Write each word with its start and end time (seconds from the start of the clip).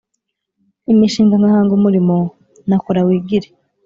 Imishinga 0.91 1.33
nka 1.39 1.51
Hanga 1.55 1.71
umurimo 1.79 2.15
naKora 2.69 2.99
wigire 3.07 3.47